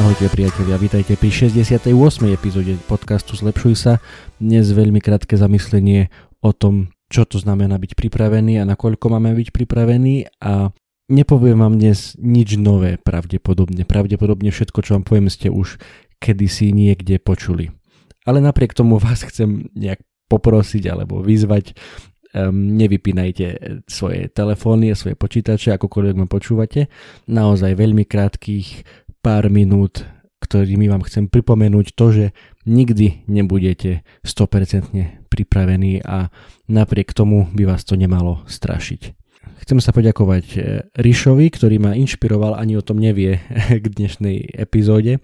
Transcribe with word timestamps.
Ahojte 0.00 0.32
priatelia, 0.32 0.80
vítajte 0.80 1.12
pri 1.20 1.28
68. 1.28 1.92
epizóde 2.32 2.80
podcastu 2.88 3.36
Zlepšuj 3.36 3.74
sa. 3.76 3.92
Dnes 4.40 4.72
veľmi 4.72 4.96
krátke 4.96 5.36
zamyslenie 5.36 6.08
o 6.40 6.56
tom, 6.56 6.88
čo 7.12 7.28
to 7.28 7.36
znamená 7.36 7.76
byť 7.76 7.92
pripravený 7.92 8.64
a 8.64 8.64
nakoľko 8.64 9.12
máme 9.12 9.36
byť 9.36 9.52
pripravení 9.52 10.24
a 10.40 10.72
nepoviem 11.12 11.60
vám 11.60 11.76
dnes 11.76 12.16
nič 12.16 12.56
nové 12.56 12.96
pravdepodobne. 12.96 13.84
Pravdepodobne 13.84 14.48
všetko, 14.48 14.80
čo 14.80 14.96
vám 14.96 15.04
poviem, 15.04 15.28
ste 15.28 15.52
už 15.52 15.76
kedysi 16.16 16.72
niekde 16.72 17.20
počuli 17.20 17.68
ale 18.28 18.38
napriek 18.40 18.76
tomu 18.76 19.00
vás 19.00 19.24
chcem 19.24 19.68
nejak 19.72 20.00
poprosiť 20.30 20.86
alebo 20.86 21.24
vyzvať, 21.24 21.74
um, 22.36 22.78
nevypínajte 22.78 23.46
svoje 23.90 24.30
telefóny 24.30 24.94
a 24.94 24.98
svoje 24.98 25.18
počítače, 25.18 25.74
akokoľvek 25.74 26.14
ma 26.14 26.26
počúvate. 26.30 26.86
Naozaj 27.26 27.74
veľmi 27.74 28.06
krátkých 28.06 28.86
pár 29.20 29.52
minút, 29.52 30.04
ktorými 30.40 30.88
vám 30.88 31.04
chcem 31.04 31.28
pripomenúť 31.28 31.92
to, 31.92 32.06
že 32.10 32.26
nikdy 32.64 33.24
nebudete 33.28 34.02
100% 34.24 35.28
pripravení 35.28 36.00
a 36.02 36.32
napriek 36.66 37.12
tomu 37.12 37.46
by 37.52 37.68
vás 37.68 37.84
to 37.84 37.94
nemalo 37.94 38.42
strašiť. 38.48 39.20
Chcem 39.60 39.76
sa 39.80 39.92
poďakovať 39.92 40.44
e, 40.56 40.58
Ríšovi, 40.96 41.52
ktorý 41.52 41.76
ma 41.80 41.92
inšpiroval, 41.92 42.56
ani 42.56 42.80
o 42.80 42.84
tom 42.84 42.96
nevie 42.96 43.44
k 43.82 43.84
dnešnej 43.84 44.56
epizóde, 44.56 45.16
e, 45.16 45.20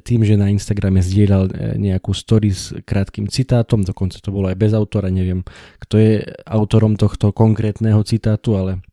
tým, 0.00 0.24
že 0.28 0.36
na 0.36 0.52
Instagrame 0.52 1.00
zdieľal 1.00 1.48
e, 1.48 1.52
nejakú 1.80 2.12
story 2.12 2.52
s 2.52 2.76
krátkým 2.84 3.32
citátom, 3.32 3.80
dokonca 3.80 4.20
to 4.20 4.28
bolo 4.28 4.52
aj 4.52 4.56
bez 4.60 4.76
autora, 4.76 5.08
neviem, 5.08 5.40
kto 5.80 5.94
je 5.96 6.12
autorom 6.44 7.00
tohto 7.00 7.32
konkrétneho 7.32 8.04
citátu, 8.04 8.60
ale 8.60 8.84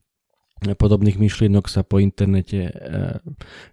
podobných 0.76 1.16
myšlienok 1.16 1.68
sa 1.68 1.84
po 1.84 2.00
internete 2.00 2.72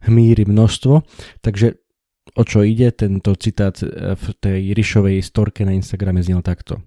hmíri 0.08 0.48
množstvo, 0.48 1.04
takže 1.44 1.80
o 2.36 2.44
čo 2.44 2.64
ide, 2.64 2.92
tento 2.92 3.36
citát 3.40 3.80
v 3.80 4.26
tej 4.40 4.76
Ríšovej 4.76 5.24
storke 5.24 5.64
na 5.64 5.76
Instagrame 5.76 6.20
znel 6.20 6.44
takto. 6.44 6.84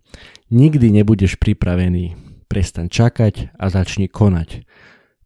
Nikdy 0.52 0.92
nebudeš 1.00 1.40
pripravený, 1.40 2.16
prestaň 2.48 2.92
čakať 2.92 3.56
a 3.56 3.66
začni 3.72 4.10
konať. 4.10 4.64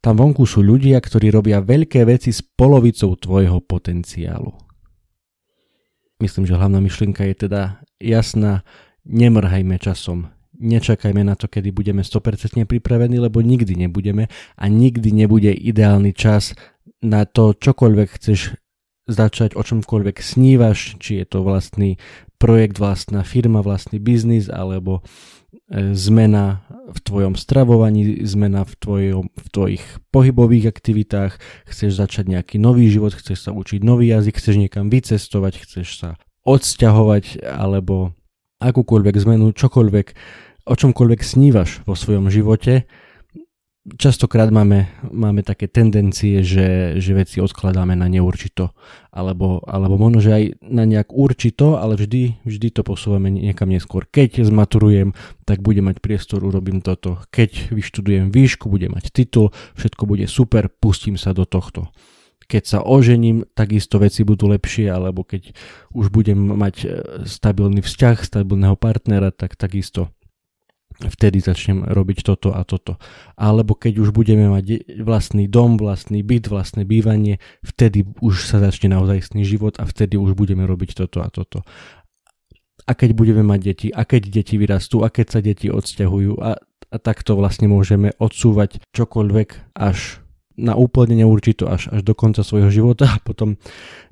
Tam 0.04 0.20
vonku 0.20 0.44
sú 0.44 0.60
ľudia, 0.60 1.00
ktorí 1.00 1.32
robia 1.32 1.64
veľké 1.64 2.04
veci 2.04 2.28
s 2.28 2.44
polovicou 2.44 3.16
tvojho 3.16 3.64
potenciálu. 3.64 4.52
Myslím, 6.20 6.44
že 6.44 6.60
hlavná 6.60 6.78
myšlienka 6.78 7.24
je 7.24 7.48
teda 7.48 7.80
jasná, 7.98 8.62
nemrhajme 9.08 9.80
časom, 9.80 10.28
nečakajme 10.58 11.22
na 11.24 11.34
to, 11.34 11.50
kedy 11.50 11.70
budeme 11.70 12.02
100% 12.02 12.64
pripravení, 12.66 13.18
lebo 13.18 13.42
nikdy 13.42 13.74
nebudeme 13.74 14.30
a 14.58 14.64
nikdy 14.68 15.10
nebude 15.10 15.50
ideálny 15.50 16.14
čas 16.14 16.54
na 17.04 17.24
to, 17.28 17.52
čokoľvek 17.54 18.08
chceš 18.16 18.56
začať, 19.04 19.52
o 19.54 19.62
čomkoľvek 19.62 20.16
snívaš, 20.24 20.96
či 20.96 21.20
je 21.20 21.26
to 21.28 21.44
vlastný 21.44 22.00
projekt, 22.40 22.80
vlastná 22.80 23.20
firma, 23.20 23.60
vlastný 23.60 24.00
biznis 24.00 24.48
alebo 24.48 25.04
E, 25.70 25.96
zmena 25.96 26.60
v 26.92 26.98
tvojom 27.00 27.34
stravovaní, 27.40 28.20
zmena 28.28 28.68
v, 28.68 28.74
tvojom, 28.76 29.24
v 29.32 29.48
tvojich 29.48 29.84
pohybových 30.12 30.68
aktivitách, 30.68 31.40
chceš 31.64 31.96
začať 31.96 32.28
nejaký 32.28 32.60
nový 32.60 32.92
život, 32.92 33.16
chceš 33.16 33.48
sa 33.48 33.50
učiť 33.56 33.80
nový 33.80 34.12
jazyk, 34.12 34.36
chceš 34.36 34.60
niekam 34.60 34.92
vycestovať, 34.92 35.64
chceš 35.64 35.88
sa 35.96 36.10
odsťahovať 36.44 37.40
alebo 37.40 38.12
akúkoľvek 38.60 39.14
zmenu, 39.24 39.54
čokoľvek, 39.54 40.06
o 40.64 40.74
čomkoľvek 40.74 41.20
snívaš 41.20 41.82
vo 41.84 41.94
svojom 41.98 42.30
živote, 42.32 42.86
častokrát 43.84 44.48
máme, 44.48 44.88
máme 45.12 45.44
také 45.44 45.68
tendencie, 45.68 46.40
že, 46.40 46.96
že 46.96 47.12
veci 47.12 47.36
odkladáme 47.44 47.92
na 47.92 48.08
neurčito. 48.08 48.72
Alebo, 49.12 49.60
alebo 49.68 50.00
možno, 50.00 50.24
že 50.24 50.30
aj 50.32 50.44
na 50.64 50.88
nejak 50.88 51.12
určito, 51.12 51.76
ale 51.76 52.00
vždy, 52.00 52.40
vždy 52.48 52.68
to 52.72 52.80
posúvame 52.80 53.28
niekam 53.28 53.68
neskôr. 53.68 54.08
Keď 54.08 54.48
zmaturujem, 54.48 55.12
tak 55.44 55.60
budem 55.60 55.92
mať 55.92 56.00
priestor, 56.00 56.40
urobím 56.40 56.80
toto. 56.80 57.20
Keď 57.28 57.76
vyštudujem 57.76 58.32
výšku, 58.32 58.72
budem 58.72 58.96
mať 58.96 59.12
titul, 59.12 59.52
všetko 59.76 60.02
bude 60.08 60.24
super, 60.26 60.72
pustím 60.72 61.20
sa 61.20 61.36
do 61.36 61.44
tohto. 61.44 61.92
Keď 62.54 62.62
sa 62.62 62.78
ožením, 62.86 63.42
takisto 63.58 63.98
veci 63.98 64.22
budú 64.22 64.46
lepšie, 64.46 64.86
alebo 64.86 65.26
keď 65.26 65.50
už 65.90 66.14
budem 66.14 66.38
mať 66.54 66.74
e, 66.86 66.88
stabilný 67.26 67.82
vzťah, 67.82 68.22
stabilného 68.22 68.78
partnera, 68.78 69.34
tak 69.34 69.58
takisto 69.58 70.14
vtedy 71.02 71.42
začnem 71.42 71.82
robiť 71.90 72.22
toto 72.22 72.54
a 72.54 72.62
toto. 72.62 73.02
Alebo 73.34 73.74
keď 73.74 73.98
už 73.98 74.14
budeme 74.14 74.46
mať 74.46 74.86
vlastný 75.02 75.50
dom, 75.50 75.74
vlastný 75.74 76.22
byt, 76.22 76.46
vlastné 76.46 76.86
bývanie, 76.86 77.42
vtedy 77.66 78.06
už 78.22 78.46
sa 78.46 78.62
začne 78.62 78.94
naozajstný 78.94 79.42
život 79.42 79.82
a 79.82 79.84
vtedy 79.90 80.14
už 80.14 80.38
budeme 80.38 80.62
robiť 80.62 80.94
toto 80.94 81.26
a 81.26 81.28
toto. 81.34 81.66
A 82.84 82.92
keď 82.92 83.16
budeme 83.16 83.42
mať 83.42 83.60
deti, 83.64 83.88
a 83.90 84.04
keď 84.04 84.28
deti 84.30 84.54
vyrastú, 84.60 85.02
a 85.02 85.10
keď 85.10 85.26
sa 85.26 85.40
deti 85.40 85.72
odsťahujú 85.72 86.38
a, 86.38 86.60
a 86.62 86.96
takto 87.00 87.34
vlastne 87.34 87.66
môžeme 87.66 88.12
odsúvať 88.20 88.78
čokoľvek 88.92 89.74
až 89.74 90.23
na 90.54 90.78
úplne 90.78 91.18
neurčito 91.18 91.66
až, 91.66 91.90
až 91.90 92.00
do 92.06 92.14
konca 92.14 92.46
svojho 92.46 92.70
života 92.70 93.10
a 93.10 93.18
potom 93.22 93.58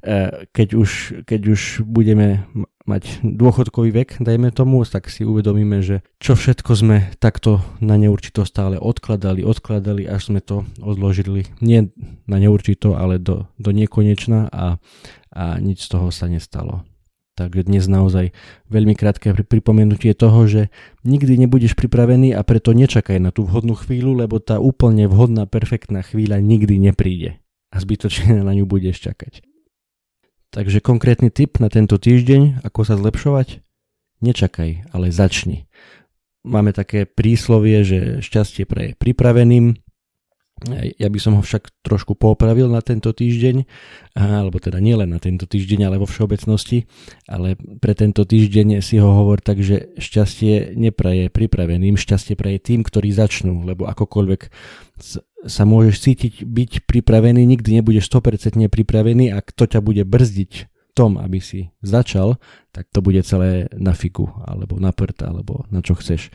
e, 0.03 0.47
keď 0.51 0.69
už, 0.75 0.91
keď 1.23 1.41
už 1.55 1.61
budeme 1.87 2.47
mať 2.83 3.23
dôchodkový 3.23 3.95
vek, 3.95 4.09
dajme 4.19 4.51
tomu, 4.51 4.83
tak 4.83 5.07
si 5.07 5.23
uvedomíme, 5.23 5.79
že 5.87 6.03
čo 6.19 6.35
všetko 6.35 6.71
sme 6.75 6.97
takto 7.23 7.63
na 7.79 7.95
neurčito 7.95 8.43
stále 8.43 8.75
odkladali, 8.75 9.47
odkladali, 9.47 10.03
až 10.11 10.35
sme 10.35 10.43
to 10.43 10.67
odložili 10.83 11.47
nie 11.63 11.95
na 12.27 12.43
neurčito, 12.43 12.99
ale 12.99 13.23
do, 13.23 13.47
do 13.63 13.71
nekonečna 13.71 14.51
a, 14.51 14.83
a 15.31 15.45
nič 15.63 15.87
z 15.87 15.89
toho 15.95 16.11
sa 16.11 16.27
nestalo. 16.27 16.83
Takže 17.33 17.65
dnes 17.65 17.89
naozaj 17.89 18.37
veľmi 18.69 18.93
krátke 18.93 19.33
pripomenutie 19.33 20.13
toho, 20.13 20.45
že 20.45 20.69
nikdy 21.01 21.41
nebudeš 21.41 21.73
pripravený 21.73 22.37
a 22.37 22.45
preto 22.45 22.77
nečakaj 22.77 23.17
na 23.17 23.33
tú 23.33 23.49
vhodnú 23.49 23.73
chvíľu, 23.73 24.13
lebo 24.13 24.37
tá 24.37 24.61
úplne 24.61 25.09
vhodná, 25.09 25.49
perfektná 25.49 26.05
chvíľa 26.05 26.45
nikdy 26.45 26.77
nepríde 26.77 27.41
a 27.73 27.77
zbytočne 27.81 28.45
na 28.45 28.53
ňu 28.53 28.69
budeš 28.69 29.01
čakať. 29.09 29.41
Takže 30.53 30.85
konkrétny 30.85 31.33
tip 31.33 31.57
na 31.57 31.73
tento 31.73 31.97
týždeň, 31.97 32.61
ako 32.61 32.85
sa 32.85 33.01
zlepšovať? 33.01 33.65
Nečakaj, 34.21 34.93
ale 34.93 35.09
začni. 35.09 35.65
Máme 36.45 36.77
také 36.77 37.09
príslovie, 37.09 37.81
že 37.81 38.21
šťastie 38.21 38.69
pre 38.69 38.93
pripraveným, 39.01 39.81
ja 40.71 41.09
by 41.09 41.19
som 41.19 41.39
ho 41.39 41.43
však 41.43 41.83
trošku 41.83 42.15
popravil 42.15 42.71
na 42.71 42.85
tento 42.85 43.11
týždeň, 43.11 43.67
alebo 44.15 44.63
teda 44.63 44.79
nielen 44.79 45.11
na 45.11 45.19
tento 45.19 45.49
týždeň, 45.49 45.89
ale 45.89 45.97
vo 45.99 46.07
všeobecnosti, 46.07 46.87
ale 47.27 47.59
pre 47.81 47.97
tento 47.97 48.23
týždeň 48.23 48.83
si 48.85 49.03
ho 49.03 49.11
hovor 49.11 49.43
tak, 49.43 49.61
že 49.61 49.95
šťastie 49.99 50.79
nepraje 50.79 51.33
pripraveným, 51.33 51.99
šťastie 51.99 52.39
praje 52.39 52.63
tým, 52.63 52.87
ktorí 52.87 53.11
začnú, 53.11 53.67
lebo 53.67 53.91
akokoľvek 53.91 54.41
sa 55.43 55.63
môžeš 55.67 55.97
cítiť 55.99 56.35
byť 56.47 56.73
pripravený, 56.87 57.43
nikdy 57.43 57.83
nebudeš 57.83 58.07
100% 58.13 58.63
pripravený 58.71 59.35
a 59.35 59.43
kto 59.43 59.67
ťa 59.67 59.81
bude 59.83 60.07
brzdiť 60.07 60.71
tom, 60.93 61.17
aby 61.17 61.41
si 61.41 61.73
začal, 61.81 62.37
tak 62.71 62.89
to 62.93 63.01
bude 63.01 63.21
celé 63.25 63.69
na 63.73 63.97
figu, 63.97 64.29
alebo 64.45 64.77
na 64.77 64.93
prd, 64.93 65.25
alebo 65.25 65.65
na 65.73 65.81
čo 65.81 65.97
chceš. 65.97 66.29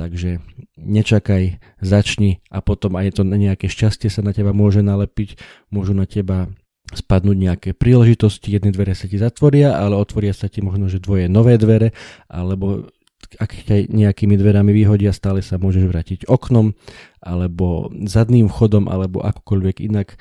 Takže 0.00 0.40
nečakaj, 0.80 1.60
začni 1.84 2.40
a 2.48 2.64
potom 2.64 2.96
aj 2.96 3.20
to 3.20 3.22
nejaké 3.28 3.68
šťastie 3.68 4.08
sa 4.08 4.24
na 4.24 4.32
teba 4.32 4.56
môže 4.56 4.80
nalepiť, 4.80 5.36
môžu 5.68 5.92
na 5.92 6.08
teba 6.08 6.48
spadnúť 6.96 7.36
nejaké 7.36 7.70
príležitosti, 7.76 8.48
jedné 8.56 8.72
dvere 8.72 8.96
sa 8.96 9.04
ti 9.04 9.20
zatvoria, 9.20 9.76
ale 9.76 10.00
otvoria 10.00 10.32
sa 10.32 10.48
ti 10.48 10.64
možno, 10.64 10.88
že 10.88 11.04
dvoje 11.04 11.28
nové 11.28 11.60
dvere, 11.60 11.92
alebo 12.32 12.88
ak 13.36 13.68
ťa 13.68 13.92
nejakými 13.92 14.40
dverami 14.40 14.72
vyhodia, 14.72 15.12
stále 15.12 15.44
sa 15.44 15.60
môžeš 15.60 15.84
vrátiť 15.84 16.18
oknom, 16.26 16.72
alebo 17.20 17.92
zadným 18.08 18.48
vchodom, 18.48 18.88
alebo 18.88 19.20
akokoľvek 19.20 19.84
inak. 19.84 20.16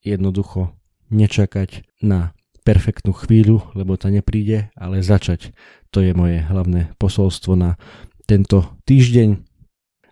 Jednoducho 0.00 0.72
nečakať 1.12 1.84
na 2.00 2.32
perfektnú 2.64 3.12
chvíľu, 3.12 3.68
lebo 3.76 3.94
to 4.00 4.08
nepríde, 4.08 4.72
ale 4.74 5.04
začať. 5.04 5.52
To 5.92 6.00
je 6.00 6.16
moje 6.16 6.40
hlavné 6.42 6.96
posolstvo 6.96 7.54
na 7.54 7.76
tento 8.30 8.78
týždeň. 8.86 9.42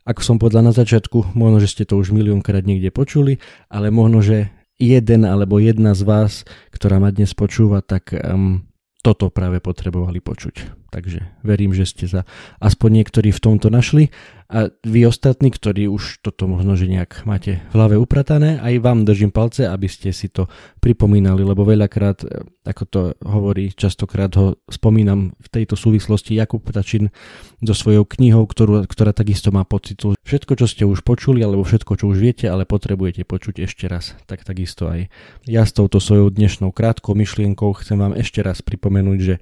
Ako 0.03 0.20
som 0.26 0.37
povedal 0.43 0.67
na 0.67 0.75
začiatku, 0.75 1.38
možno, 1.38 1.62
že 1.62 1.70
ste 1.70 1.85
to 1.87 1.94
už 2.00 2.11
miliónkrát 2.11 2.67
niekde 2.67 2.91
počuli, 2.91 3.38
ale 3.70 3.94
možno, 3.94 4.19
že 4.25 4.50
jeden 4.81 5.23
alebo 5.23 5.62
jedna 5.62 5.94
z 5.94 6.03
vás, 6.03 6.32
ktorá 6.75 6.99
ma 6.99 7.15
dnes 7.15 7.31
počúva, 7.38 7.79
tak 7.79 8.11
um, 8.15 8.67
toto 9.06 9.31
práve 9.31 9.62
potrebovali 9.62 10.19
počuť. 10.19 10.77
Takže 10.88 11.20
verím, 11.44 11.76
že 11.76 11.85
ste 11.85 12.08
sa 12.08 12.25
aspoň 12.64 13.05
niektorí 13.05 13.29
v 13.29 13.43
tomto 13.44 13.69
našli 13.69 14.08
a 14.49 14.73
vy 14.81 15.05
ostatní, 15.05 15.52
ktorí 15.52 15.93
už 15.93 16.25
toto 16.25 16.49
možno, 16.49 16.73
že 16.73 16.88
nejak 16.88 17.29
máte 17.29 17.61
v 17.69 17.73
hlave 17.76 18.00
upratané, 18.00 18.56
aj 18.56 18.81
vám 18.81 19.05
držím 19.05 19.29
palce, 19.29 19.69
aby 19.69 19.85
ste 19.85 20.08
si 20.17 20.32
to 20.32 20.49
pripomínali, 20.81 21.44
lebo 21.44 21.69
veľakrát, 21.69 22.25
e, 22.25 22.49
ako 22.64 22.82
to 22.88 23.00
hovorí, 23.29 23.76
častokrát 23.76 24.32
ho 24.40 24.56
spomínam 24.73 25.37
v 25.37 25.49
tejto 25.52 25.76
súvislosti 25.76 26.40
Jakub 26.40 26.64
Tačin 26.64 27.12
so 27.61 27.76
svojou 27.76 28.08
knihou, 28.08 28.49
ktorú, 28.49 28.88
ktorá 28.88 29.12
takisto 29.12 29.52
má 29.52 29.69
pocit, 29.69 30.00
všetko, 30.00 30.56
čo 30.56 30.64
ste 30.64 30.88
už 30.88 31.05
počuli, 31.05 31.44
alebo 31.44 31.69
všetko, 31.69 32.00
čo 32.00 32.08
už 32.08 32.17
viete, 32.17 32.49
ale 32.49 32.64
potrebujete 32.64 33.29
počuť 33.29 33.69
ešte 33.69 33.85
raz. 33.85 34.17
Tak 34.25 34.49
takisto 34.49 34.88
aj 34.88 35.12
ja 35.44 35.69
s 35.69 35.76
touto 35.76 36.00
svojou 36.00 36.32
dnešnou 36.32 36.73
krátkou 36.73 37.12
myšlienkou 37.12 37.76
chcem 37.85 38.00
vám 38.00 38.17
ešte 38.17 38.40
raz 38.40 38.64
pripomenúť, 38.64 39.19
že 39.20 39.37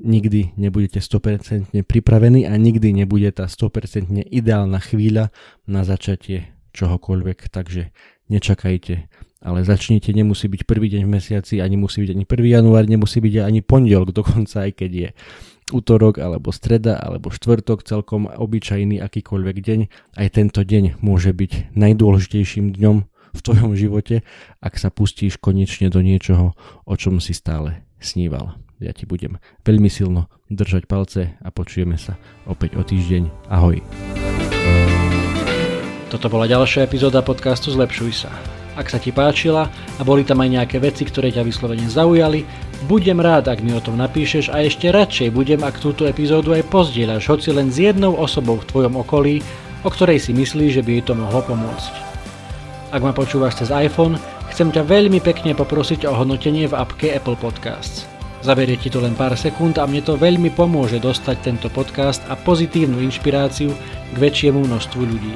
nikdy 0.00 0.56
nebudete 0.56 1.00
100% 1.00 1.72
pripravení 1.84 2.48
a 2.48 2.56
nikdy 2.56 2.92
nebude 2.92 3.28
tá 3.32 3.46
100% 3.46 4.28
ideálna 4.32 4.80
chvíľa 4.80 5.34
na 5.68 5.84
začatie 5.84 6.52
čohokoľvek, 6.72 7.52
takže 7.52 7.92
nečakajte, 8.32 9.12
ale 9.42 9.66
začnite, 9.66 10.14
nemusí 10.14 10.48
byť 10.48 10.62
prvý 10.64 10.88
deň 10.88 11.02
v 11.04 11.12
mesiaci, 11.18 11.60
ani 11.60 11.76
musí 11.76 12.06
byť 12.06 12.10
ani 12.16 12.24
1. 12.24 12.56
január, 12.62 12.84
nemusí 12.88 13.18
byť 13.20 13.34
ani 13.44 13.60
pondelok, 13.60 14.14
dokonca 14.18 14.64
aj 14.68 14.72
keď 14.72 14.90
je 14.90 15.08
útorok, 15.72 16.18
alebo 16.18 16.50
streda, 16.50 16.98
alebo 16.98 17.30
štvrtok, 17.30 17.84
celkom 17.86 18.28
obyčajný 18.28 18.98
akýkoľvek 19.00 19.56
deň, 19.60 19.80
aj 20.18 20.28
tento 20.32 20.60
deň 20.64 21.02
môže 21.04 21.32
byť 21.32 21.76
najdôležitejším 21.76 22.76
dňom 22.76 22.96
v 23.32 23.40
tvojom 23.40 23.72
živote, 23.72 24.20
ak 24.60 24.74
sa 24.76 24.92
pustíš 24.92 25.40
konečne 25.40 25.88
do 25.88 26.04
niečoho, 26.04 26.52
o 26.84 26.94
čom 26.96 27.16
si 27.16 27.32
stále 27.32 27.84
sníval 27.96 28.60
ja 28.82 28.92
ti 28.92 29.06
budem 29.06 29.38
veľmi 29.62 29.86
silno 29.86 30.26
držať 30.50 30.90
palce 30.90 31.38
a 31.38 31.48
počujeme 31.54 31.94
sa 31.94 32.18
opäť 32.44 32.76
o 32.76 32.82
týždeň. 32.82 33.30
Ahoj. 33.48 33.78
Toto 36.12 36.28
bola 36.28 36.44
ďalšia 36.44 36.84
epizóda 36.84 37.24
podcastu 37.24 37.72
Zlepšuj 37.72 38.12
sa. 38.12 38.30
Ak 38.76 38.88
sa 38.88 39.00
ti 39.00 39.12
páčila 39.12 39.68
a 39.96 40.02
boli 40.04 40.24
tam 40.24 40.40
aj 40.44 40.48
nejaké 40.48 40.76
veci, 40.80 41.04
ktoré 41.04 41.32
ťa 41.32 41.44
vyslovene 41.44 41.88
zaujali, 41.88 42.44
budem 42.88 43.20
rád, 43.20 43.48
ak 43.48 43.60
mi 43.60 43.72
o 43.72 43.80
tom 43.80 44.00
napíšeš 44.00 44.52
a 44.52 44.64
ešte 44.64 44.92
radšej 44.92 45.28
budem, 45.32 45.60
ak 45.64 45.80
túto 45.80 46.08
epizódu 46.08 46.56
aj 46.56 46.68
pozdieľaš, 46.72 47.28
hoci 47.32 47.48
len 47.52 47.68
s 47.68 47.80
jednou 47.80 48.16
osobou 48.16 48.60
v 48.60 48.68
tvojom 48.68 49.00
okolí, 49.00 49.40
o 49.84 49.88
ktorej 49.88 50.20
si 50.20 50.32
myslíš, 50.36 50.80
že 50.80 50.84
by 50.84 50.90
jej 51.00 51.04
to 51.04 51.14
mohlo 51.16 51.40
pomôcť. 51.44 51.92
Ak 52.92 53.00
ma 53.00 53.16
počúvaš 53.16 53.60
cez 53.60 53.72
iPhone, 53.72 54.20
chcem 54.52 54.68
ťa 54.68 54.84
veľmi 54.84 55.20
pekne 55.24 55.56
poprosiť 55.56 56.04
o 56.08 56.12
hodnotenie 56.12 56.68
v 56.68 56.76
apke 56.76 57.08
Apple 57.08 57.40
Podcasts. 57.40 58.11
Zaberie 58.42 58.74
ti 58.74 58.90
to 58.90 58.98
len 58.98 59.14
pár 59.14 59.38
sekúnd 59.38 59.78
a 59.78 59.86
mne 59.86 60.02
to 60.02 60.18
veľmi 60.18 60.50
pomôže 60.50 60.98
dostať 60.98 61.36
tento 61.46 61.70
podcast 61.70 62.18
a 62.26 62.34
pozitívnu 62.34 62.98
inšpiráciu 62.98 63.70
k 64.10 64.16
väčšiemu 64.18 64.66
množstvu 64.66 64.98
ľudí. 64.98 65.34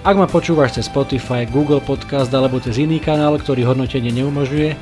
Ak 0.00 0.16
ma 0.16 0.24
počúvaš 0.24 0.80
cez 0.80 0.88
Spotify, 0.88 1.44
Google 1.44 1.82
Podcast 1.82 2.32
alebo 2.32 2.56
cez 2.62 2.80
iný 2.80 3.02
kanál, 3.02 3.36
ktorý 3.36 3.68
hodnotenie 3.68 4.14
neumožňuje, 4.16 4.72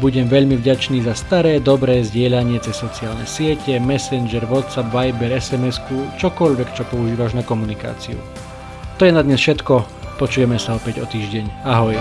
budem 0.00 0.26
veľmi 0.26 0.56
vďačný 0.58 1.04
za 1.04 1.14
staré, 1.14 1.60
dobré 1.60 2.02
zdieľanie 2.02 2.58
cez 2.58 2.80
sociálne 2.80 3.28
siete, 3.28 3.76
Messenger, 3.76 4.48
WhatsApp, 4.50 4.90
Viber, 4.90 5.36
sms 5.36 5.84
čokoľvek, 6.18 6.68
čo 6.74 6.82
používaš 6.88 7.36
na 7.36 7.44
komunikáciu. 7.44 8.16
To 8.98 9.06
je 9.06 9.12
na 9.12 9.22
dnes 9.22 9.38
všetko, 9.38 9.84
počujeme 10.18 10.58
sa 10.58 10.74
opäť 10.74 11.04
o 11.04 11.06
týždeň. 11.06 11.44
Ahoj. 11.68 11.94